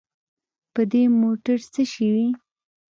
په 0.73 0.81
دې 0.91 1.03
موټر 1.21 1.59
څه 1.73 1.81
شوي. 1.93 2.27